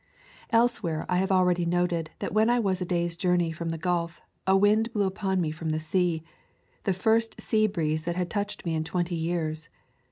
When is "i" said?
1.07-1.17, 2.49-2.57